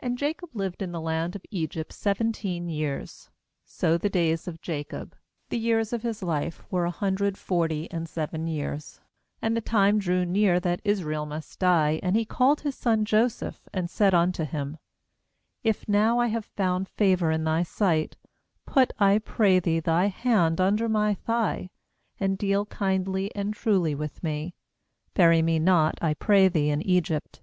28And 0.00 0.14
Jacob 0.18 0.50
lived 0.54 0.80
in 0.80 0.92
the 0.92 1.00
land 1.00 1.34
of 1.34 1.44
Egypt 1.50 1.92
seventeen 1.92 2.68
years; 2.68 3.30
so 3.64 3.98
the 3.98 4.08
days 4.08 4.46
of 4.46 4.62
Jacob, 4.62 5.16
the 5.48 5.58
years 5.58 5.92
of 5.92 6.02
his 6.02 6.22
life, 6.22 6.62
were 6.70 6.84
a 6.84 6.90
hundred 6.92 7.36
forty 7.36 7.90
and 7.90 8.08
seven 8.08 8.46
years. 8.46 9.00
29And 9.42 9.54
the 9.56 9.60
time 9.60 9.98
drew 9.98 10.24
near 10.24 10.60
that 10.60 10.80
Israel 10.84 11.26
must 11.26 11.58
die; 11.58 11.98
and 12.00 12.14
he 12.14 12.24
called 12.24 12.60
his 12.60 12.76
son 12.76 13.04
Joseph, 13.04 13.60
and 13.72 13.90
said 13.90 14.14
unto 14.14 14.44
him: 14.44 14.78
'If 15.64 15.88
now 15.88 16.20
I 16.20 16.28
have 16.28 16.44
found 16.44 16.86
favour 16.90 17.32
in 17.32 17.42
thy 17.42 17.64
sight, 17.64 18.16
put, 18.66 18.92
I 19.00 19.18
pray 19.18 19.58
thee, 19.58 19.80
thy 19.80 20.06
hand 20.06 20.60
under 20.60 20.88
my 20.88 21.12
thigh, 21.14 21.70
and 22.20 22.38
deal 22.38 22.66
kindly 22.66 23.34
and 23.34 23.52
truly 23.52 23.96
with 23.96 24.22
me; 24.22 24.54
bury 25.12 25.42
me 25.42 25.58
not, 25.58 25.98
I 26.00 26.14
pray 26.14 26.46
thee, 26.46 26.68
in 26.70 26.80
Egypt. 26.82 27.42